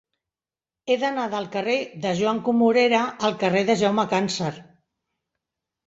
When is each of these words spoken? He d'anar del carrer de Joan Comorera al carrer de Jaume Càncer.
He 0.89 0.95
d'anar 1.03 1.25
del 1.33 1.45
carrer 1.57 1.75
de 2.07 2.15
Joan 2.23 2.41
Comorera 2.49 3.05
al 3.31 3.39
carrer 3.45 3.65
de 3.71 3.79
Jaume 3.87 4.11
Càncer. 4.19 4.53